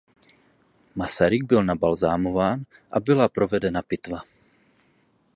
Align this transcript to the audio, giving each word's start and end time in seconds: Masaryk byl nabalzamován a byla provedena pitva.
Masaryk 0.95 1.43
byl 1.43 1.63
nabalzamován 1.63 2.63
a 2.91 2.99
byla 2.99 3.29
provedena 3.29 3.81
pitva. 3.81 4.21